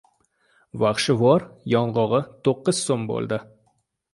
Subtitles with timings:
[0.83, 3.41] Vaxshivor yong‘og‘i to‘qqiz so‘m bo‘ldi.